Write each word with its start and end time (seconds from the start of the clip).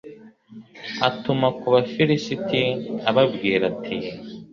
atuma 1.07 1.47
ku 1.59 1.65
bafilisiti, 1.73 2.61
ababwira 3.09 3.63
ati 3.71 3.97